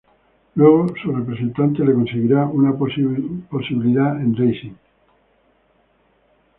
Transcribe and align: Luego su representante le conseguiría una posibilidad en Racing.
Luego 0.55 0.95
su 0.99 1.15
representante 1.15 1.85
le 1.85 1.93
conseguiría 1.93 2.45
una 2.45 2.73
posibilidad 2.75 4.19
en 4.19 4.35
Racing. 4.35 4.73